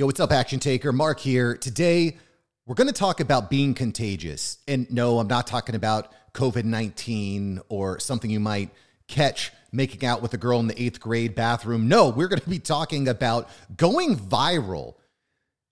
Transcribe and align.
Yo, 0.00 0.06
what's 0.06 0.18
up, 0.18 0.32
Action 0.32 0.58
Taker? 0.58 0.94
Mark 0.94 1.20
here. 1.20 1.54
Today, 1.54 2.16
we're 2.64 2.74
going 2.74 2.86
to 2.86 2.92
talk 2.94 3.20
about 3.20 3.50
being 3.50 3.74
contagious. 3.74 4.56
And 4.66 4.90
no, 4.90 5.18
I'm 5.18 5.26
not 5.26 5.46
talking 5.46 5.74
about 5.74 6.10
COVID 6.32 6.64
19 6.64 7.60
or 7.68 8.00
something 8.00 8.30
you 8.30 8.40
might 8.40 8.70
catch 9.08 9.52
making 9.72 10.06
out 10.06 10.22
with 10.22 10.32
a 10.32 10.38
girl 10.38 10.58
in 10.58 10.68
the 10.68 10.82
eighth 10.82 11.00
grade 11.00 11.34
bathroom. 11.34 11.86
No, 11.86 12.08
we're 12.08 12.28
going 12.28 12.40
to 12.40 12.48
be 12.48 12.58
talking 12.58 13.08
about 13.08 13.50
going 13.76 14.16
viral. 14.16 14.94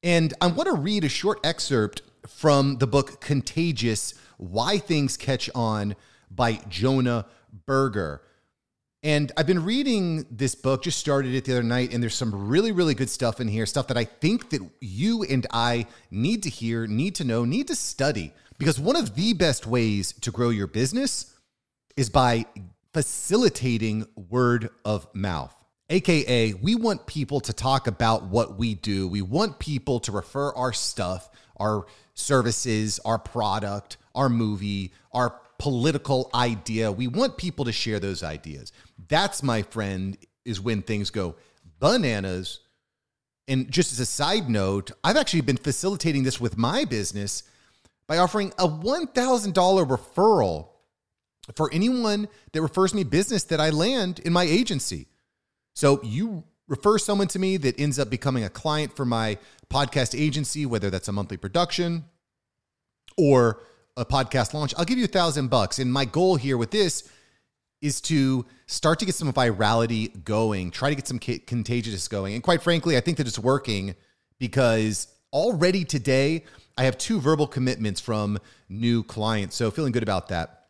And 0.02 0.34
I 0.42 0.48
want 0.48 0.66
to 0.66 0.74
read 0.74 1.04
a 1.04 1.08
short 1.08 1.40
excerpt 1.42 2.02
from 2.26 2.76
the 2.76 2.86
book 2.86 3.22
Contagious 3.22 4.12
Why 4.36 4.76
Things 4.76 5.16
Catch 5.16 5.48
On 5.54 5.96
by 6.30 6.60
Jonah 6.68 7.24
Berger. 7.64 8.20
And 9.02 9.30
I've 9.36 9.46
been 9.46 9.64
reading 9.64 10.26
this 10.28 10.56
book, 10.56 10.82
just 10.82 10.98
started 10.98 11.32
it 11.34 11.44
the 11.44 11.52
other 11.52 11.62
night, 11.62 11.94
and 11.94 12.02
there's 12.02 12.16
some 12.16 12.48
really, 12.48 12.72
really 12.72 12.94
good 12.94 13.08
stuff 13.08 13.40
in 13.40 13.46
here, 13.46 13.64
stuff 13.64 13.86
that 13.88 13.96
I 13.96 14.04
think 14.04 14.50
that 14.50 14.60
you 14.80 15.22
and 15.22 15.46
I 15.52 15.86
need 16.10 16.42
to 16.42 16.50
hear, 16.50 16.86
need 16.88 17.14
to 17.16 17.24
know, 17.24 17.44
need 17.44 17.68
to 17.68 17.76
study. 17.76 18.32
Because 18.58 18.80
one 18.80 18.96
of 18.96 19.14
the 19.14 19.34
best 19.34 19.68
ways 19.68 20.12
to 20.20 20.32
grow 20.32 20.48
your 20.48 20.66
business 20.66 21.32
is 21.96 22.10
by 22.10 22.46
facilitating 22.92 24.04
word 24.30 24.70
of 24.84 25.06
mouth. 25.14 25.54
AKA, 25.90 26.54
we 26.54 26.74
want 26.74 27.06
people 27.06 27.40
to 27.40 27.52
talk 27.52 27.86
about 27.86 28.24
what 28.24 28.58
we 28.58 28.74
do. 28.74 29.06
We 29.06 29.22
want 29.22 29.60
people 29.60 30.00
to 30.00 30.12
refer 30.12 30.52
our 30.54 30.72
stuff, 30.72 31.30
our 31.56 31.86
services, 32.14 32.98
our 33.04 33.18
product, 33.18 33.96
our 34.14 34.28
movie, 34.28 34.92
our 35.12 35.40
political 35.58 36.30
idea. 36.34 36.90
We 36.90 37.08
want 37.08 37.36
people 37.36 37.64
to 37.64 37.72
share 37.72 38.00
those 38.00 38.22
ideas. 38.22 38.72
That's, 39.08 39.42
my 39.42 39.62
friend, 39.62 40.16
is 40.44 40.60
when 40.60 40.82
things 40.82 41.10
go 41.10 41.36
bananas. 41.78 42.60
And 43.46 43.70
just 43.70 43.92
as 43.92 44.00
a 44.00 44.06
side 44.06 44.50
note, 44.50 44.90
I've 45.04 45.16
actually 45.16 45.42
been 45.42 45.56
facilitating 45.56 46.24
this 46.24 46.40
with 46.40 46.58
my 46.58 46.84
business 46.84 47.44
by 48.06 48.18
offering 48.18 48.52
a 48.58 48.66
$1,000 48.68 49.54
referral 49.54 50.68
for 51.54 51.72
anyone 51.72 52.28
that 52.52 52.62
refers 52.62 52.92
me 52.92 53.04
business 53.04 53.44
that 53.44 53.60
I 53.60 53.70
land 53.70 54.18
in 54.20 54.32
my 54.32 54.44
agency. 54.44 55.06
So 55.74 56.02
you 56.02 56.44
refer 56.66 56.98
someone 56.98 57.28
to 57.28 57.38
me 57.38 57.56
that 57.58 57.80
ends 57.80 57.98
up 57.98 58.10
becoming 58.10 58.44
a 58.44 58.50
client 58.50 58.94
for 58.96 59.04
my 59.04 59.38
podcast 59.70 60.18
agency, 60.18 60.66
whether 60.66 60.90
that's 60.90 61.08
a 61.08 61.12
monthly 61.12 61.36
production 61.36 62.04
or 63.16 63.62
a 63.96 64.04
podcast 64.04 64.54
launch, 64.54 64.72
I'll 64.78 64.84
give 64.84 64.98
you 64.98 65.04
a 65.04 65.08
thousand 65.08 65.48
bucks. 65.48 65.78
And 65.78 65.92
my 65.92 66.04
goal 66.04 66.36
here 66.36 66.56
with 66.56 66.70
this 66.70 67.08
is 67.80 68.00
to 68.02 68.44
start 68.66 68.98
to 68.98 69.06
get 69.06 69.14
some 69.14 69.32
virality 69.32 70.24
going, 70.24 70.70
try 70.70 70.90
to 70.90 70.96
get 70.96 71.06
some 71.06 71.18
contagious 71.18 72.08
going. 72.08 72.34
And 72.34 72.42
quite 72.42 72.62
frankly, 72.62 72.96
I 72.96 73.00
think 73.00 73.18
that 73.18 73.26
it's 73.26 73.38
working 73.38 73.94
because 74.38 75.08
already 75.32 75.84
today 75.84 76.44
I 76.76 76.84
have 76.84 76.98
two 76.98 77.20
verbal 77.20 77.46
commitments 77.46 78.00
from 78.00 78.38
new 78.68 79.02
clients. 79.02 79.56
So 79.56 79.70
feeling 79.70 79.92
good 79.92 80.02
about 80.02 80.28
that. 80.28 80.66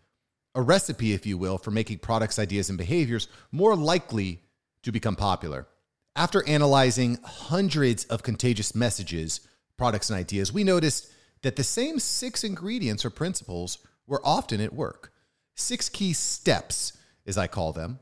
a 0.56 0.62
recipe, 0.62 1.14
if 1.14 1.26
you 1.26 1.38
will, 1.38 1.58
for 1.58 1.72
making 1.72 2.00
products, 2.00 2.40
ideas, 2.40 2.70
and 2.70 2.78
behaviors 2.78 3.28
more 3.52 3.76
likely 3.76 4.42
to 4.84 4.92
become 4.92 5.16
popular. 5.16 5.68
After 6.16 6.48
analyzing 6.48 7.20
hundreds 7.24 8.04
of 8.06 8.24
contagious 8.24 8.76
messages, 8.76 9.42
products, 9.78 10.10
and 10.10 10.20
ideas, 10.20 10.52
we 10.52 10.64
noticed 10.64 11.12
that 11.44 11.56
the 11.56 11.64
same 11.64 12.00
six 12.00 12.44
ingredients 12.44 13.06
or 13.06 13.10
principles 13.10 13.78
were 14.06 14.22
often 14.26 14.60
at 14.60 14.74
work. 14.74 15.14
Six 15.56 15.88
key 15.88 16.14
STEPPS, 16.14 16.98
as 17.26 17.38
I 17.38 17.48
call 17.48 17.72
them, 17.72 18.00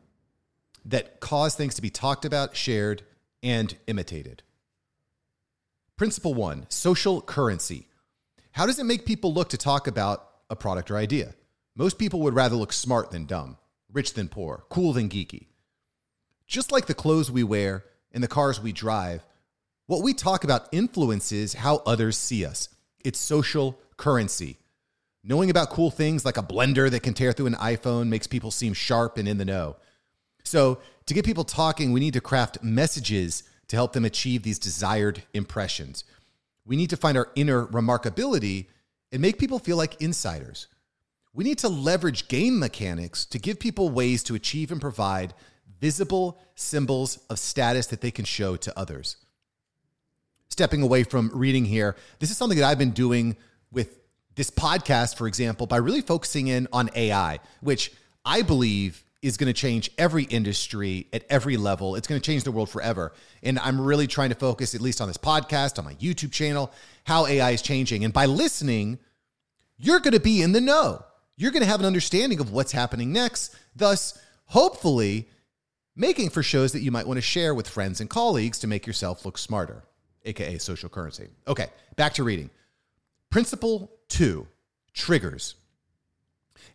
that 0.85 1.19
cause 1.19 1.56
things 1.56 1.75
to 1.75 1.81
be 1.81 1.90
talked 1.90 2.25
about, 2.25 2.56
shared, 2.56 3.03
and 3.44 3.75
imitated. 3.88 4.41
Principle 5.97 6.34
one 6.34 6.66
social 6.69 7.22
currency. 7.22 7.88
How 8.51 8.66
does 8.66 8.79
it 8.79 8.85
make 8.85 9.06
people 9.06 9.34
look 9.34 9.50
to 9.50 9.57
talk 9.57 9.88
about 9.88 10.28
a 10.50 10.56
product 10.56 10.89
or 10.89 10.97
idea? 10.97 11.35
Most 11.75 12.00
people 12.00 12.22
would 12.22 12.34
rather 12.34 12.56
look 12.56 12.74
smart 12.74 13.12
than 13.12 13.25
dumb, 13.25 13.57
rich 13.91 14.13
than 14.13 14.29
poor, 14.29 14.63
cool 14.69 14.94
than 14.94 15.09
geeky. 15.09 15.47
Just 16.47 16.72
like 16.72 16.88
the 16.88 16.94
clothes 16.94 17.29
we 17.29 17.44
wear 17.44 17.84
and 18.18 18.24
the 18.24 18.28
cars 18.28 18.60
we 18.60 18.72
drive, 18.72 19.24
what 19.86 20.02
we 20.02 20.12
talk 20.12 20.44
about 20.44 20.70
influences 20.72 21.54
how 21.54 21.84
others 21.86 22.18
see 22.18 22.44
us. 22.44 22.68
It's 23.06 23.20
social 23.20 23.80
currency. 23.96 24.58
Knowing 25.24 25.52
about 25.52 25.70
cool 25.70 25.92
things 25.92 26.26
like 26.26 26.36
a 26.36 26.42
blender 26.42 26.90
that 26.90 27.04
can 27.04 27.14
tear 27.14 27.32
through 27.32 27.46
an 27.46 27.54
iPhone 27.54 28.08
makes 28.08 28.26
people 28.26 28.50
seem 28.50 28.74
sharp 28.74 29.20
and 29.20 29.28
in 29.28 29.38
the 29.38 29.46
know. 29.46 29.76
So, 30.44 30.80
to 31.06 31.14
get 31.14 31.26
people 31.26 31.44
talking, 31.44 31.92
we 31.92 32.00
need 32.00 32.16
to 32.16 32.20
craft 32.20 32.64
messages 32.64 33.44
to 33.68 33.76
help 33.76 33.94
them 33.94 34.04
achieve 34.04 34.42
these 34.42 34.58
desired 34.58 35.22
impressions. 35.36 36.04
We 36.66 36.76
need 36.76 36.90
to 36.90 36.98
find 36.98 37.20
our 37.20 37.30
inner 37.36 37.68
remarkability 37.68 38.66
and 39.12 39.22
make 39.22 39.38
people 39.38 39.60
feel 39.60 39.78
like 39.78 40.02
insiders. 40.02 40.66
We 41.36 41.44
need 41.44 41.60
to 41.60 41.70
leverage 41.70 42.30
game 42.30 42.58
mechanics 42.58 43.28
to 43.28 43.38
give 43.38 43.60
people 43.60 43.90
ways 43.90 44.24
to 44.24 44.34
achieve 44.34 44.72
and 44.72 44.82
provide 44.82 45.36
visible 45.80 46.40
symbols 46.56 47.18
of 47.30 47.40
status 47.40 47.88
that 47.88 48.02
they 48.02 48.12
can 48.12 48.26
show 48.26 48.56
to 48.58 48.78
others. 48.78 49.18
Stepping 50.50 50.82
away 50.82 51.04
from 51.04 51.30
reading 51.34 51.66
here, 51.66 51.96
this 52.20 52.32
is 52.32 52.38
something 52.38 52.58
that 52.58 52.66
I've 52.66 52.80
been 52.80 52.92
doing 52.92 53.36
with 53.72 54.00
this 54.36 54.50
podcast, 54.50 55.18
for 55.18 55.28
example, 55.28 55.68
by 55.68 55.78
really 55.78 56.02
focusing 56.02 56.48
in 56.48 56.68
on 56.72 56.90
AI, 56.96 57.40
which 57.62 57.92
I 58.26 58.42
believe 58.42 59.04
is 59.22 59.36
going 59.36 59.48
to 59.48 59.54
change 59.54 59.92
every 59.98 60.24
industry 60.24 61.08
at 61.12 61.26
every 61.30 61.58
level. 61.58 61.96
It's 61.96 62.08
going 62.08 62.22
to 62.22 62.26
change 62.26 62.44
the 62.44 62.52
world 62.52 62.70
forever. 62.70 63.14
And 63.44 63.60
I'm 63.60 63.82
really 63.82 64.08
trying 64.08 64.30
to 64.30 64.36
focus, 64.36 64.76
at 64.76 64.82
least 64.82 65.02
on 65.02 65.08
this 65.08 65.18
podcast, 65.18 65.80
on 65.80 65.86
my 65.86 65.96
YouTube 65.96 66.32
channel, 66.32 66.72
how 67.04 67.26
AI 67.26 67.52
is 67.52 67.62
changing. 67.62 68.06
And 68.06 68.14
by 68.14 68.26
listening, 68.26 69.00
you're 69.78 70.00
going 70.00 70.14
to 70.14 70.20
be 70.20 70.42
in 70.42 70.52
the 70.52 70.62
know 70.62 71.04
you're 71.38 71.52
going 71.52 71.64
to 71.64 71.70
have 71.70 71.80
an 71.80 71.86
understanding 71.86 72.40
of 72.40 72.52
what's 72.52 72.72
happening 72.72 73.14
next, 73.14 73.56
thus, 73.76 74.20
hopefully, 74.46 75.30
making 75.98 76.30
for 76.30 76.44
shows 76.44 76.72
that 76.72 76.82
you 76.82 76.92
might 76.92 77.08
want 77.08 77.18
to 77.18 77.22
share 77.22 77.54
with 77.54 77.68
friends 77.68 78.00
and 78.00 78.10
colleagues 78.10 78.60
to 78.60 78.68
make 78.68 78.88
yourself 78.88 79.26
look 79.26 79.38
smarter, 79.38 79.84
aka 80.24 80.58
social 80.60 80.88
currency. 80.88 81.28
Okay, 81.48 81.68
back 81.96 82.14
to 82.14 82.24
reading. 82.24 82.50
Principle 83.30 83.92
two 84.08 84.48
triggers. 84.94 85.56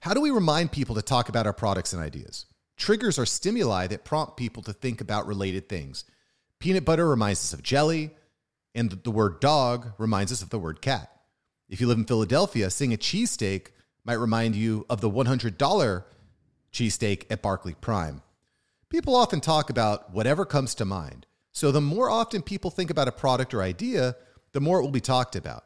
How 0.00 0.12
do 0.12 0.20
we 0.20 0.30
remind 0.30 0.72
people 0.72 0.96
to 0.96 1.02
talk 1.02 1.28
about 1.28 1.46
our 1.46 1.52
products 1.52 1.92
and 1.92 2.02
ideas? 2.02 2.46
Triggers 2.76 3.18
are 3.18 3.26
stimuli 3.26 3.86
that 3.86 4.04
prompt 4.04 4.36
people 4.36 4.62
to 4.64 4.72
think 4.72 5.00
about 5.00 5.26
related 5.26 5.68
things. 5.68 6.04
Peanut 6.58 6.84
butter 6.84 7.08
reminds 7.08 7.40
us 7.40 7.52
of 7.52 7.62
jelly, 7.62 8.10
and 8.74 8.90
the 8.90 9.10
word 9.10 9.40
dog 9.40 9.92
reminds 9.98 10.32
us 10.32 10.42
of 10.42 10.50
the 10.50 10.58
word 10.58 10.80
cat. 10.80 11.10
If 11.68 11.80
you 11.80 11.86
live 11.86 11.98
in 11.98 12.04
Philadelphia, 12.04 12.70
seeing 12.70 12.92
a 12.92 12.96
cheesesteak 12.96 13.68
might 14.04 14.14
remind 14.14 14.56
you 14.56 14.84
of 14.90 15.00
the 15.00 15.10
$100 15.10 16.04
cheesesteak 16.72 17.24
at 17.30 17.42
Barclay 17.42 17.74
Prime. 17.80 18.22
People 18.92 19.16
often 19.16 19.40
talk 19.40 19.70
about 19.70 20.12
whatever 20.12 20.44
comes 20.44 20.74
to 20.74 20.84
mind. 20.84 21.24
So 21.52 21.72
the 21.72 21.80
more 21.80 22.10
often 22.10 22.42
people 22.42 22.70
think 22.70 22.90
about 22.90 23.08
a 23.08 23.12
product 23.12 23.54
or 23.54 23.62
idea, 23.62 24.16
the 24.52 24.60
more 24.60 24.78
it 24.78 24.82
will 24.82 24.90
be 24.90 25.00
talked 25.00 25.34
about. 25.34 25.64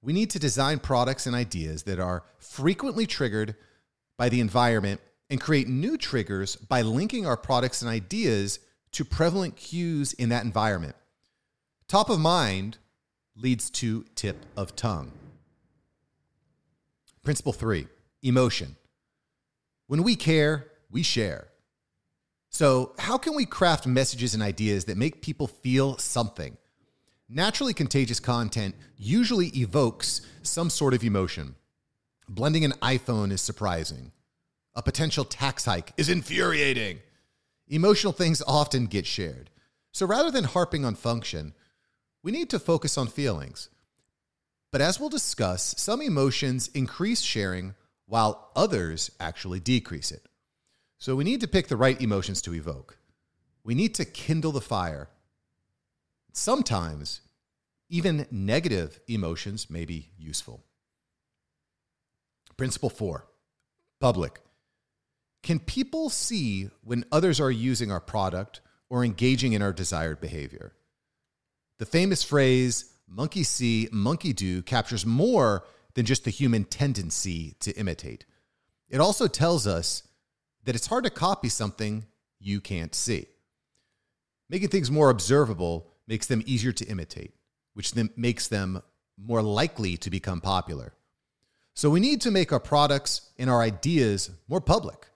We 0.00 0.14
need 0.14 0.30
to 0.30 0.38
design 0.38 0.78
products 0.78 1.26
and 1.26 1.36
ideas 1.36 1.82
that 1.82 1.98
are 2.00 2.24
frequently 2.38 3.06
triggered 3.06 3.54
by 4.16 4.30
the 4.30 4.40
environment 4.40 5.02
and 5.28 5.42
create 5.42 5.68
new 5.68 5.98
triggers 5.98 6.56
by 6.56 6.80
linking 6.80 7.26
our 7.26 7.36
products 7.36 7.82
and 7.82 7.90
ideas 7.90 8.60
to 8.92 9.04
prevalent 9.04 9.56
cues 9.56 10.14
in 10.14 10.30
that 10.30 10.44
environment. 10.44 10.96
Top 11.86 12.08
of 12.08 12.18
mind 12.18 12.78
leads 13.36 13.68
to 13.68 14.06
tip 14.14 14.38
of 14.56 14.74
tongue. 14.74 15.12
Principle 17.22 17.52
three 17.52 17.88
emotion. 18.22 18.76
When 19.86 20.02
we 20.02 20.16
care, 20.16 20.68
we 20.90 21.02
share. 21.02 21.48
So, 22.54 22.92
how 23.00 23.18
can 23.18 23.34
we 23.34 23.46
craft 23.46 23.84
messages 23.84 24.32
and 24.32 24.40
ideas 24.40 24.84
that 24.84 24.96
make 24.96 25.22
people 25.22 25.48
feel 25.48 25.98
something? 25.98 26.56
Naturally 27.28 27.74
contagious 27.74 28.20
content 28.20 28.76
usually 28.96 29.48
evokes 29.48 30.20
some 30.44 30.70
sort 30.70 30.94
of 30.94 31.02
emotion. 31.02 31.56
Blending 32.28 32.64
an 32.64 32.74
iPhone 32.74 33.32
is 33.32 33.40
surprising. 33.40 34.12
A 34.76 34.82
potential 34.82 35.24
tax 35.24 35.64
hike 35.64 35.94
is 35.96 36.08
infuriating. 36.08 37.00
Emotional 37.66 38.12
things 38.12 38.40
often 38.46 38.86
get 38.86 39.04
shared. 39.04 39.50
So 39.90 40.06
rather 40.06 40.30
than 40.30 40.44
harping 40.44 40.84
on 40.84 40.94
function, 40.94 41.54
we 42.22 42.30
need 42.30 42.50
to 42.50 42.60
focus 42.60 42.96
on 42.96 43.08
feelings. 43.08 43.68
But 44.70 44.80
as 44.80 45.00
we'll 45.00 45.08
discuss, 45.08 45.74
some 45.76 46.00
emotions 46.00 46.68
increase 46.68 47.20
sharing 47.20 47.74
while 48.06 48.52
others 48.54 49.10
actually 49.18 49.58
decrease 49.58 50.12
it. 50.12 50.24
So 50.98 51.16
we 51.16 51.24
need 51.24 51.40
to 51.40 51.48
pick 51.48 51.68
the 51.68 51.76
right 51.76 52.00
emotions 52.00 52.40
to 52.42 52.54
evoke. 52.54 52.98
We 53.62 53.74
need 53.74 53.94
to 53.96 54.04
kindle 54.04 54.52
the 54.52 54.60
fire. 54.60 55.08
Sometimes 56.32 57.20
even 57.88 58.26
negative 58.30 59.00
emotions 59.06 59.70
may 59.70 59.84
be 59.84 60.10
useful. 60.18 60.64
Principle 62.56 62.90
four 62.90 63.26
public. 64.00 64.40
Can 65.42 65.58
people 65.58 66.10
see 66.10 66.68
when 66.82 67.04
others 67.12 67.40
are 67.40 67.50
using 67.50 67.92
our 67.92 68.00
product 68.00 68.60
or 68.90 69.04
engaging 69.04 69.52
in 69.52 69.62
our 69.62 69.72
desired 69.72 70.20
behavior? 70.20 70.72
The 71.78 71.86
famous 71.86 72.22
phrase, 72.22 72.92
monkey 73.08 73.42
see, 73.42 73.88
monkey 73.92 74.32
do, 74.32 74.62
captures 74.62 75.04
more 75.04 75.64
than 75.94 76.06
just 76.06 76.24
the 76.24 76.30
human 76.30 76.64
tendency 76.64 77.54
to 77.60 77.72
imitate. 77.72 78.24
It 78.88 79.00
also 79.00 79.26
tells 79.26 79.66
us 79.66 80.02
that 80.64 80.74
it's 80.74 80.86
hard 80.86 81.04
to 81.04 81.10
copy 81.10 81.48
something 81.48 82.06
you 82.40 82.60
can't 82.60 82.94
see. 82.94 83.26
Making 84.50 84.68
things 84.68 84.90
more 84.90 85.10
observable 85.10 85.90
makes 86.06 86.26
them 86.26 86.42
easier 86.46 86.72
to 86.72 86.86
imitate, 86.86 87.34
which 87.74 87.92
then 87.92 88.10
makes 88.16 88.48
them 88.48 88.82
more 89.16 89.42
likely 89.42 89.96
to 89.96 90.10
become 90.10 90.40
popular. 90.40 90.94
So 91.74 91.90
we 91.90 92.00
need 92.00 92.20
to 92.22 92.30
make 92.30 92.52
our 92.52 92.60
products 92.60 93.30
and 93.38 93.50
our 93.50 93.62
ideas 93.62 94.30
more 94.48 94.60
public. 94.60 95.08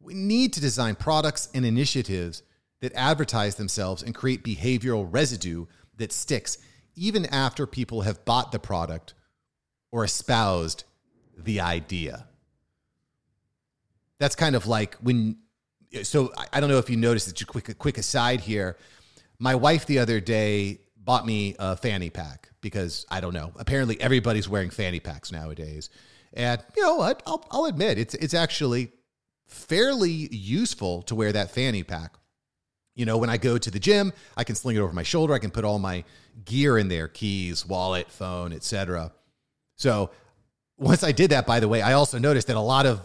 We 0.00 0.14
need 0.14 0.52
to 0.52 0.60
design 0.60 0.94
products 0.94 1.48
and 1.54 1.64
initiatives 1.64 2.42
that 2.80 2.92
advertise 2.94 3.56
themselves 3.56 4.02
and 4.02 4.14
create 4.14 4.44
behavioral 4.44 5.08
residue 5.10 5.66
that 5.96 6.12
sticks 6.12 6.58
even 6.94 7.26
after 7.26 7.66
people 7.66 8.02
have 8.02 8.24
bought 8.24 8.52
the 8.52 8.58
product 8.58 9.14
or 9.90 10.04
espoused 10.04 10.84
the 11.36 11.60
idea. 11.60 12.26
That's 14.24 14.36
kind 14.36 14.56
of 14.56 14.66
like 14.66 14.94
when 15.02 15.36
so 16.02 16.32
I 16.50 16.58
don't 16.58 16.70
know 16.70 16.78
if 16.78 16.88
you 16.88 16.96
noticed 16.96 17.28
it's 17.28 17.42
a 17.42 17.44
quick 17.44 17.76
quick 17.76 17.98
aside 17.98 18.40
here. 18.40 18.78
My 19.38 19.54
wife 19.54 19.84
the 19.84 19.98
other 19.98 20.18
day 20.18 20.80
bought 20.96 21.26
me 21.26 21.56
a 21.58 21.76
fanny 21.76 22.08
pack 22.08 22.48
because 22.62 23.04
I 23.10 23.20
don't 23.20 23.34
know. 23.34 23.52
Apparently, 23.56 24.00
everybody's 24.00 24.48
wearing 24.48 24.70
fanny 24.70 24.98
packs 24.98 25.30
nowadays, 25.30 25.90
and 26.32 26.58
you 26.74 26.84
know 26.84 26.94
what? 26.94 27.22
I'll, 27.26 27.46
I'll 27.50 27.66
admit 27.66 27.98
it's 27.98 28.14
it's 28.14 28.32
actually 28.32 28.92
fairly 29.46 30.10
useful 30.10 31.02
to 31.02 31.14
wear 31.14 31.30
that 31.30 31.50
fanny 31.50 31.82
pack. 31.82 32.14
You 32.94 33.04
know, 33.04 33.18
when 33.18 33.28
I 33.28 33.36
go 33.36 33.58
to 33.58 33.70
the 33.70 33.78
gym, 33.78 34.10
I 34.38 34.44
can 34.44 34.54
sling 34.54 34.76
it 34.76 34.80
over 34.80 34.94
my 34.94 35.02
shoulder. 35.02 35.34
I 35.34 35.38
can 35.38 35.50
put 35.50 35.66
all 35.66 35.78
my 35.78 36.02
gear 36.46 36.78
in 36.78 36.88
there, 36.88 37.08
keys, 37.08 37.66
wallet, 37.66 38.10
phone, 38.10 38.54
etc. 38.54 39.12
So 39.76 40.12
once 40.78 41.04
I 41.04 41.12
did 41.12 41.30
that, 41.32 41.46
by 41.46 41.60
the 41.60 41.68
way, 41.68 41.82
I 41.82 41.92
also 41.92 42.18
noticed 42.18 42.46
that 42.46 42.56
a 42.56 42.60
lot 42.60 42.86
of 42.86 43.02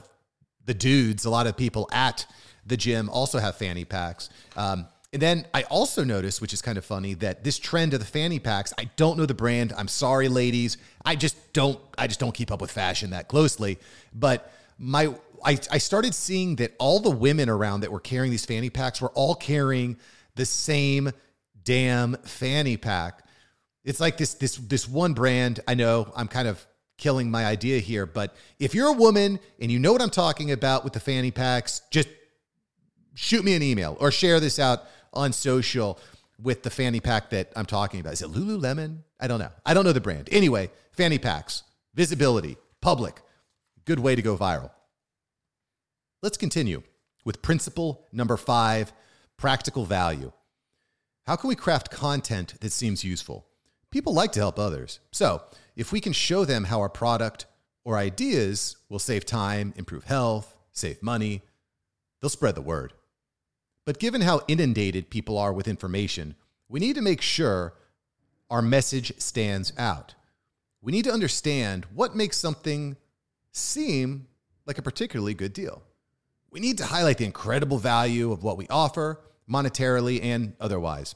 the 0.69 0.73
dudes, 0.75 1.25
a 1.25 1.31
lot 1.31 1.47
of 1.47 1.57
people 1.57 1.89
at 1.91 2.27
the 2.63 2.77
gym 2.77 3.09
also 3.09 3.39
have 3.39 3.55
fanny 3.55 3.85
packs. 3.85 4.29
Um, 4.55 4.85
and 5.11 5.19
then 5.19 5.47
I 5.51 5.63
also 5.63 6.03
noticed, 6.03 6.41
which 6.41 6.53
is 6.53 6.61
kind 6.61 6.77
of 6.77 6.85
funny, 6.85 7.15
that 7.15 7.43
this 7.43 7.57
trend 7.57 7.95
of 7.95 7.99
the 7.99 8.05
fanny 8.05 8.37
packs, 8.37 8.71
I 8.77 8.83
don't 8.95 9.17
know 9.17 9.25
the 9.25 9.33
brand. 9.33 9.73
I'm 9.75 9.87
sorry, 9.87 10.29
ladies. 10.29 10.77
I 11.03 11.15
just 11.15 11.53
don't 11.53 11.79
I 11.97 12.05
just 12.05 12.19
don't 12.19 12.35
keep 12.35 12.51
up 12.51 12.61
with 12.61 12.69
fashion 12.69 13.09
that 13.09 13.27
closely. 13.27 13.79
But 14.13 14.53
my 14.77 15.15
I, 15.43 15.57
I 15.71 15.79
started 15.79 16.13
seeing 16.13 16.57
that 16.57 16.75
all 16.77 16.99
the 16.99 17.09
women 17.09 17.49
around 17.49 17.79
that 17.79 17.91
were 17.91 17.99
carrying 17.99 18.29
these 18.29 18.45
fanny 18.45 18.69
packs 18.69 19.01
were 19.01 19.09
all 19.15 19.33
carrying 19.33 19.97
the 20.35 20.45
same 20.45 21.11
damn 21.63 22.13
fanny 22.17 22.77
pack. 22.77 23.23
It's 23.83 23.99
like 23.99 24.17
this 24.17 24.35
this 24.35 24.57
this 24.57 24.87
one 24.87 25.13
brand. 25.13 25.61
I 25.67 25.73
know 25.73 26.13
I'm 26.15 26.27
kind 26.27 26.47
of 26.47 26.63
killing 26.99 27.31
my 27.31 27.45
idea 27.45 27.79
here, 27.79 28.05
but 28.05 28.35
if 28.59 28.75
you're 28.75 28.89
a 28.89 28.93
woman 28.93 29.39
and 29.59 29.71
you 29.71 29.79
know 29.79 29.91
what 29.91 30.01
I'm 30.01 30.09
talking 30.11 30.51
about 30.51 30.83
with 30.83 30.93
the 30.93 30.99
fanny 30.99 31.31
packs, 31.31 31.81
just 31.89 32.09
shoot 33.15 33.43
me 33.43 33.55
an 33.55 33.63
email 33.63 33.97
or 33.99 34.11
share 34.11 34.39
this 34.39 34.59
out 34.59 34.83
on 35.13 35.33
social 35.33 35.99
with 36.41 36.61
the 36.63 36.69
fanny 36.69 36.99
pack 36.99 37.31
that 37.31 37.51
I'm 37.55 37.65
talking 37.65 37.99
about. 37.99 38.13
Is 38.13 38.21
it 38.21 38.29
Lululemon? 38.29 38.99
I 39.19 39.27
don't 39.27 39.39
know. 39.39 39.49
I 39.65 39.73
don't 39.73 39.85
know 39.85 39.91
the 39.91 40.01
brand. 40.01 40.29
Anyway, 40.31 40.69
fanny 40.91 41.17
packs, 41.17 41.63
visibility, 41.95 42.57
public, 42.81 43.21
good 43.85 43.99
way 43.99 44.15
to 44.15 44.21
go 44.21 44.37
viral. 44.37 44.71
Let's 46.21 46.37
continue 46.37 46.83
with 47.25 47.41
principle 47.41 48.07
number 48.11 48.37
five 48.37 48.93
practical 49.37 49.85
value. 49.85 50.31
How 51.25 51.35
can 51.35 51.47
we 51.47 51.55
craft 51.55 51.91
content 51.91 52.55
that 52.59 52.71
seems 52.71 53.03
useful? 53.03 53.47
People 53.91 54.13
like 54.13 54.31
to 54.33 54.39
help 54.39 54.59
others. 54.59 54.99
So, 55.11 55.41
if 55.79 55.93
we 55.93 56.01
can 56.01 56.11
show 56.11 56.43
them 56.43 56.65
how 56.65 56.81
our 56.81 56.89
product 56.89 57.45
or 57.85 57.97
ideas 57.97 58.75
will 58.89 58.99
save 58.99 59.25
time, 59.25 59.73
improve 59.77 60.03
health, 60.03 60.57
save 60.73 61.01
money, 61.01 61.41
they'll 62.19 62.29
spread 62.29 62.53
the 62.55 62.61
word. 62.61 62.91
But 63.85 63.97
given 63.97 64.19
how 64.19 64.41
inundated 64.49 65.09
people 65.09 65.37
are 65.37 65.53
with 65.53 65.69
information, 65.69 66.35
we 66.67 66.81
need 66.81 66.97
to 66.97 67.01
make 67.01 67.21
sure 67.21 67.75
our 68.49 68.61
message 68.61 69.13
stands 69.19 69.71
out. 69.77 70.15
We 70.81 70.91
need 70.91 71.05
to 71.05 71.13
understand 71.13 71.85
what 71.95 72.13
makes 72.13 72.35
something 72.35 72.97
seem 73.53 74.27
like 74.65 74.79
a 74.79 74.83
particularly 74.83 75.33
good 75.33 75.53
deal. 75.53 75.81
We 76.51 76.59
need 76.59 76.77
to 76.79 76.85
highlight 76.87 77.19
the 77.19 77.25
incredible 77.25 77.77
value 77.77 78.33
of 78.33 78.43
what 78.43 78.57
we 78.57 78.67
offer, 78.67 79.21
monetarily 79.49 80.21
and 80.21 80.55
otherwise. 80.59 81.15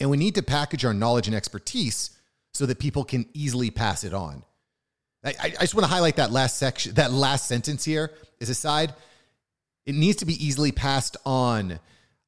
And 0.00 0.10
we 0.10 0.16
need 0.16 0.34
to 0.34 0.42
package 0.42 0.84
our 0.84 0.92
knowledge 0.92 1.28
and 1.28 1.36
expertise 1.36 2.15
so 2.56 2.66
that 2.66 2.78
people 2.78 3.04
can 3.04 3.26
easily 3.32 3.70
pass 3.70 4.04
it 4.04 4.14
on. 4.14 4.42
I, 5.24 5.34
I 5.42 5.50
just 5.60 5.74
want 5.74 5.84
to 5.84 5.92
highlight 5.92 6.16
that 6.16 6.30
last 6.30 6.58
section, 6.58 6.94
that 6.94 7.12
last 7.12 7.48
sentence 7.48 7.84
here 7.84 8.12
is 8.40 8.48
aside. 8.48 8.94
It 9.84 9.94
needs 9.94 10.18
to 10.18 10.24
be 10.26 10.44
easily 10.44 10.72
passed 10.72 11.16
on. 11.24 11.80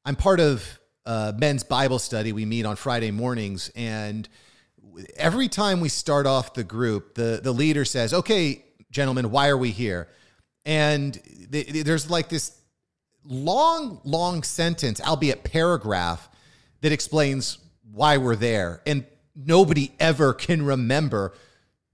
I'm 0.05 0.17
part 0.17 0.41
of 0.41 0.79
uh, 1.07 1.33
men's 1.37 1.63
Bible 1.63 1.99
study. 1.99 2.33
We 2.33 2.45
meet 2.45 2.67
on 2.67 2.77
Friday 2.77 3.11
mornings, 3.11 3.71
and 3.75 4.29
every 5.17 5.49
time 5.49 5.81
we 5.81 5.89
start 5.89 6.27
off 6.27 6.55
the 6.55 6.65
group, 6.65 7.15
the 7.15 7.41
the 7.43 7.53
leader 7.53 7.85
says, 7.85 8.13
"Okay, 8.13 8.65
gentlemen, 8.91 9.31
why 9.31 9.49
are 9.49 9.57
we 9.57 9.71
here?" 9.71 10.09
And 10.65 11.19
there's 11.51 12.11
like 12.11 12.29
this 12.29 12.59
long, 13.25 14.01
long 14.05 14.43
sentence, 14.43 15.01
albeit 15.01 15.45
paragraph, 15.45 16.29
that 16.81 16.93
explains 16.93 17.59
why 17.91 18.19
we're 18.19 18.37
there. 18.37 18.83
And 18.87 19.07
nobody 19.39 19.93
ever 20.01 20.35
can 20.35 20.65
remember 20.65 21.33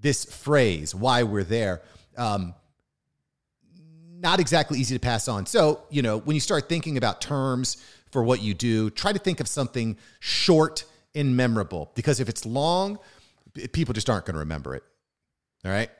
this 0.00 0.24
phrase, 0.24 0.94
why 0.94 1.22
we're 1.22 1.44
there. 1.44 1.82
Um, 2.16 2.54
not 4.18 4.40
exactly 4.40 4.78
easy 4.78 4.94
to 4.94 5.00
pass 5.00 5.28
on. 5.28 5.44
So, 5.46 5.82
you 5.90 6.02
know, 6.02 6.18
when 6.18 6.34
you 6.34 6.40
start 6.40 6.68
thinking 6.68 6.96
about 6.96 7.20
terms 7.20 7.76
for 8.10 8.22
what 8.22 8.40
you 8.42 8.54
do, 8.54 8.90
try 8.90 9.12
to 9.12 9.18
think 9.18 9.40
of 9.40 9.48
something 9.48 9.98
short 10.20 10.84
and 11.14 11.36
memorable 11.36 11.92
because 11.94 12.20
if 12.20 12.28
it's 12.28 12.46
long, 12.46 12.98
people 13.72 13.92
just 13.92 14.08
aren't 14.08 14.24
going 14.24 14.34
to 14.34 14.40
remember 14.40 14.74
it. 14.74 14.82
All 15.64 15.70
right. 15.70 15.90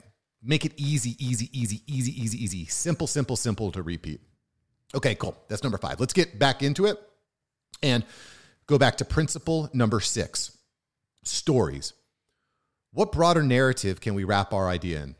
Make 0.42 0.64
it 0.64 0.72
easy, 0.76 1.16
easy, 1.18 1.48
easy, 1.58 1.82
easy, 1.86 2.22
easy, 2.22 2.44
easy. 2.44 2.64
Simple, 2.66 3.06
simple, 3.06 3.36
simple 3.36 3.72
to 3.72 3.82
repeat. 3.82 4.20
Okay, 4.94 5.14
cool. 5.14 5.36
That's 5.48 5.62
number 5.62 5.78
five. 5.78 6.00
Let's 6.00 6.12
get 6.12 6.38
back 6.38 6.62
into 6.62 6.86
it 6.86 6.98
and 7.82 8.04
go 8.66 8.78
back 8.78 8.96
to 8.98 9.04
principle 9.04 9.70
number 9.72 10.00
six 10.00 10.53
stories. 11.24 11.92
What 12.92 13.12
broader 13.12 13.42
narrative 13.42 14.00
can 14.00 14.14
we 14.14 14.24
wrap 14.24 14.52
our 14.52 14.68
idea 14.68 15.02
in? 15.02 15.16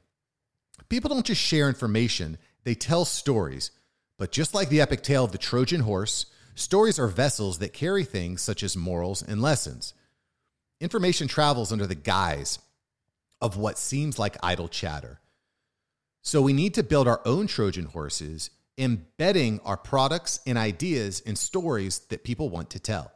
People 0.89 1.11
don't 1.11 1.27
just 1.27 1.41
share 1.41 1.69
information, 1.69 2.39
they 2.65 2.75
tell 2.75 3.05
stories. 3.05 3.71
But 4.19 4.31
just 4.31 4.55
like 4.55 4.69
the 4.69 4.81
epic 4.81 5.03
tale 5.03 5.25
of 5.25 5.33
the 5.33 5.39
Trojan 5.39 5.81
horse, 5.81 6.27
stories 6.55 6.99
are 6.99 7.09
vessels 7.09 7.59
that 7.59 7.73
carry 7.73 8.05
things 8.05 8.43
such 8.43 8.63
as 8.63 8.77
morals 8.77 9.23
and 9.23 9.43
lessons. 9.43 9.93
Information 10.81 11.27
travels 11.27 11.73
under 11.73 11.87
the 11.87 11.95
guise 11.95 12.59
of 13.41 13.57
what 13.57 13.79
seems 13.79 14.19
like 14.19 14.37
idle 14.43 14.69
chatter. 14.69 15.21
So 16.23 16.41
we 16.41 16.53
need 16.53 16.75
to 16.75 16.83
build 16.83 17.09
our 17.09 17.21
own 17.25 17.47
Trojan 17.47 17.87
horses 17.87 18.51
embedding 18.79 19.61
our 19.65 19.77
products 19.77 20.41
and 20.47 20.59
ideas 20.59 21.21
in 21.21 21.37
stories 21.37 22.01
that 22.11 22.25
people 22.25 22.49
want 22.49 22.71
to 22.71 22.81
tell. 22.81 23.13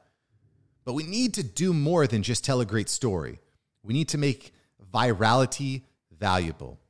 But 0.88 0.94
we 0.94 1.02
need 1.02 1.34
to 1.34 1.42
do 1.42 1.74
more 1.74 2.06
than 2.06 2.22
just 2.22 2.42
tell 2.42 2.62
a 2.62 2.64
great 2.64 2.88
story. 2.88 3.40
We 3.82 3.92
need 3.92 4.08
to 4.08 4.16
make 4.16 4.54
virality 4.90 5.82
valuable. 6.18 6.80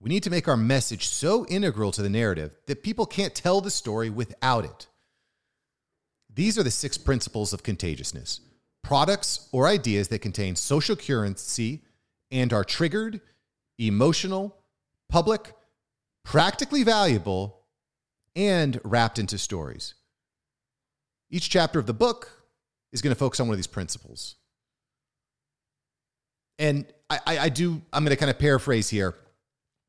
We 0.00 0.08
need 0.08 0.22
to 0.22 0.30
make 0.30 0.46
our 0.46 0.56
message 0.56 1.08
so 1.08 1.44
integral 1.46 1.90
to 1.90 2.02
the 2.02 2.08
narrative 2.08 2.52
that 2.66 2.84
people 2.84 3.06
can't 3.06 3.34
tell 3.34 3.60
the 3.60 3.72
story 3.72 4.08
without 4.08 4.64
it. 4.64 4.86
These 6.32 6.56
are 6.60 6.62
the 6.62 6.70
six 6.70 6.96
principles 6.96 7.52
of 7.52 7.64
contagiousness 7.64 8.38
products 8.84 9.48
or 9.50 9.66
ideas 9.66 10.06
that 10.10 10.20
contain 10.20 10.54
social 10.54 10.94
currency 10.94 11.82
and 12.30 12.52
are 12.52 12.62
triggered, 12.62 13.20
emotional, 13.80 14.56
public, 15.08 15.54
practically 16.22 16.84
valuable, 16.84 17.64
and 18.36 18.80
wrapped 18.84 19.18
into 19.18 19.38
stories. 19.38 19.94
Each 21.30 21.50
chapter 21.50 21.80
of 21.80 21.86
the 21.86 21.92
book 21.92 22.43
is 22.94 23.02
going 23.02 23.14
to 23.14 23.18
focus 23.18 23.40
on 23.40 23.48
one 23.48 23.54
of 23.54 23.58
these 23.58 23.66
principles. 23.66 24.36
And 26.58 26.86
I, 27.10 27.18
I, 27.26 27.38
I 27.38 27.48
do, 27.50 27.82
I'm 27.92 28.04
going 28.04 28.10
to 28.10 28.16
kind 28.16 28.30
of 28.30 28.38
paraphrase 28.38 28.88
here. 28.88 29.16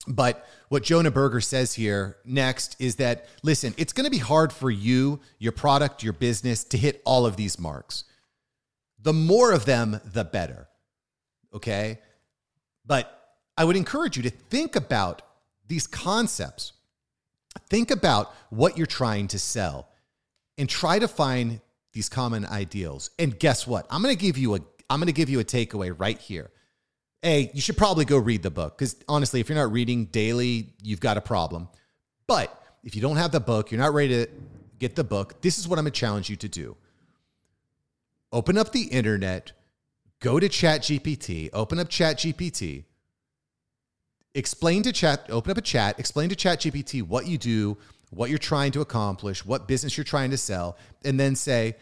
But 0.08 0.46
what 0.70 0.84
Jonah 0.84 1.12
Berger 1.12 1.40
says 1.40 1.74
here 1.74 2.18
next 2.26 2.76
is 2.80 2.96
that 2.98 3.28
listen, 3.44 3.74
it's 3.78 3.94
going 3.94 4.06
to 4.06 4.12
be 4.12 4.18
hard 4.18 4.52
for 4.52 4.70
you, 4.70 5.20
your 5.40 5.52
product, 5.52 6.04
your 6.04 6.14
business 6.14 6.64
to 6.66 6.78
hit 6.78 7.02
all 7.06 7.26
of 7.26 7.38
these 7.38 7.60
marks. 7.60 8.04
The 9.00 9.14
more 9.14 9.54
of 9.54 9.66
them, 9.66 10.02
the 10.04 10.24
better. 10.24 10.68
Okay. 11.54 12.00
But 12.86 13.38
I 13.58 13.64
would 13.64 13.76
encourage 13.76 14.18
you 14.18 14.24
to 14.24 14.30
think 14.30 14.76
about 14.76 15.22
these 15.68 15.88
concepts. 15.88 16.74
Think 17.70 17.90
about 17.90 18.34
what 18.50 18.78
you're 18.78 18.86
trying 18.86 19.28
to 19.30 19.40
sell 19.40 19.90
and 20.58 20.68
try 20.68 21.00
to 21.00 21.08
find 21.08 21.62
these 21.96 22.10
common 22.10 22.46
ideals. 22.46 23.10
And 23.18 23.40
guess 23.40 23.66
what? 23.66 23.88
I'm 23.90 24.04
going 24.04 24.16
to 24.16 24.22
give 24.22 24.38
you 24.38 24.56
a 24.56 24.60
I'm 24.88 25.00
going 25.00 25.08
to 25.08 25.14
give 25.14 25.30
you 25.30 25.40
a 25.40 25.44
takeaway 25.44 25.96
right 25.98 26.20
here. 26.20 26.52
A, 27.24 27.50
you 27.56 27.62
should 27.62 27.78
probably 27.78 28.06
go 28.06 28.20
read 28.20 28.44
the 28.44 28.52
book 28.52 28.78
cuz 28.78 28.98
honestly, 29.08 29.40
if 29.40 29.50
you're 29.50 29.58
not 29.58 29.72
reading 29.72 30.06
daily, 30.06 30.76
you've 30.84 31.00
got 31.00 31.18
a 31.18 31.22
problem. 31.22 31.70
But 32.28 32.62
if 32.84 32.96
you 32.96 33.02
don't 33.02 33.18
have 33.18 33.32
the 33.32 33.40
book, 33.40 33.72
you're 33.72 33.82
not 33.82 33.94
ready 33.94 34.26
to 34.26 34.30
get 34.78 34.96
the 34.96 35.04
book, 35.04 35.42
this 35.42 35.58
is 35.58 35.68
what 35.68 35.80
I'm 35.80 35.86
going 35.86 35.94
to 35.94 36.00
challenge 36.00 36.30
you 36.30 36.36
to 36.36 36.48
do. 36.48 36.78
Open 38.32 38.58
up 38.58 38.74
the 38.74 38.84
internet, 38.84 39.54
go 40.20 40.40
to 40.40 40.50
ChatGPT, 40.50 41.50
open 41.54 41.80
up 41.80 41.88
ChatGPT, 41.88 42.84
explain 44.36 44.84
to 44.84 44.92
chat, 44.92 45.26
open 45.30 45.52
up 45.52 45.58
a 45.58 45.62
chat, 45.62 45.98
explain 45.98 46.30
to 46.30 46.36
ChatGPT 46.36 47.02
what 47.02 47.26
you 47.26 47.38
do, 47.38 47.78
what 48.16 48.30
you're 48.30 48.40
trying 48.40 48.72
to 48.72 48.82
accomplish, 48.82 49.46
what 49.46 49.68
business 49.68 49.98
you're 49.98 50.04
trying 50.04 50.32
to 50.32 50.38
sell, 50.38 50.78
and 51.04 51.20
then 51.20 51.36
say, 51.36 51.76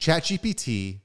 ChatGPT, 0.00 1.00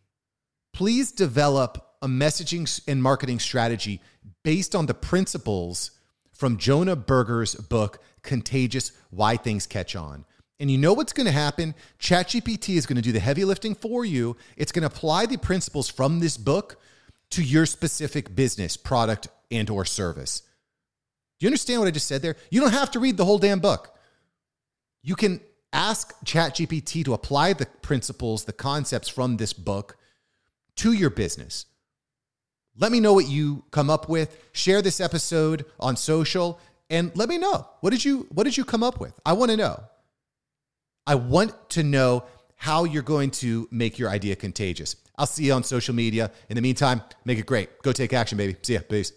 please 0.74 1.12
develop 1.12 1.86
a 2.02 2.08
messaging 2.08 2.82
and 2.88 3.04
marketing 3.04 3.40
strategy 3.40 4.02
based 4.44 4.74
on 4.74 4.86
the 4.86 4.94
principles 4.94 5.92
from 6.34 6.58
Jonah 6.58 6.96
Berger's 6.96 7.54
book, 7.56 8.02
Contagious 8.24 8.94
Why 9.10 9.36
Things 9.36 9.68
Catch 9.68 9.96
On. 9.96 10.26
And 10.62 10.72
you 10.72 10.78
know 10.78 10.94
what's 10.94 11.14
going 11.14 11.26
to 11.26 11.32
happen? 11.32 11.76
ChatGPT 12.00 12.76
is 12.76 12.86
going 12.86 12.96
to 12.96 13.02
do 13.02 13.12
the 13.12 13.20
heavy 13.20 13.44
lifting 13.46 13.76
for 13.76 14.06
you. 14.06 14.38
It's 14.56 14.72
going 14.72 14.82
to 14.82 14.94
apply 14.96 15.26
the 15.26 15.38
principles 15.38 15.90
from 15.90 16.20
this 16.20 16.38
book 16.38 16.80
to 17.32 17.44
your 17.44 17.66
specific 17.66 18.36
business, 18.36 18.78
product, 18.78 19.28
and 19.52 19.70
or 19.70 19.86
service. 19.86 20.44
Do 21.40 21.46
you 21.46 21.50
understand 21.50 21.82
what 21.82 21.88
I 21.88 21.92
just 21.92 22.08
said 22.08 22.22
there? 22.22 22.36
You 22.50 22.62
don't 22.62 22.72
have 22.72 22.92
to 22.92 23.00
read 23.00 23.18
the 23.18 23.26
whole 23.26 23.38
damn 23.38 23.60
book. 23.60 23.96
You 25.02 25.16
can 25.16 25.42
ask 25.72 26.14
ChatGPT 26.26 27.06
to 27.06 27.14
apply 27.14 27.54
the 27.54 27.66
principles, 27.66 28.46
the 28.46 28.54
concepts 28.54 29.08
from 29.08 29.38
this 29.38 29.54
book 29.54 29.98
to 30.78 30.94
your 30.94 31.10
business. 31.10 31.66
Let 32.78 32.92
me 32.92 33.00
know 33.00 33.14
what 33.14 33.28
you 33.28 33.64
come 33.72 33.90
up 33.90 34.08
with. 34.08 34.38
Share 34.54 34.82
this 34.82 35.02
episode 35.02 35.66
on 35.80 35.98
social 35.98 36.60
and 36.90 37.12
let 37.16 37.30
me 37.30 37.38
know. 37.38 37.68
What 37.82 37.92
did 37.92 38.04
you 38.04 38.28
what 38.32 38.46
did 38.46 38.58
you 38.58 38.64
come 38.64 38.84
up 38.84 39.00
with? 39.00 39.14
I 39.26 39.34
want 39.34 39.52
to 39.52 39.58
know. 39.58 39.84
I 41.06 41.16
want 41.16 41.70
to 41.72 41.84
know 41.84 42.24
how 42.56 42.84
you're 42.84 43.04
going 43.04 43.32
to 43.32 43.68
make 43.72 44.00
your 44.00 44.10
idea 44.10 44.36
contagious. 44.36 44.96
I'll 45.18 45.26
see 45.26 45.46
you 45.46 45.54
on 45.54 45.64
social 45.64 45.94
media. 45.94 46.32
In 46.50 46.56
the 46.56 46.62
meantime, 46.62 47.02
make 47.26 47.38
it 47.38 47.46
great. 47.46 47.82
Go 47.82 47.92
take 47.92 48.14
action, 48.14 48.38
baby. 48.38 48.56
See 48.62 48.74
ya. 48.74 48.82
Peace. 48.88 49.12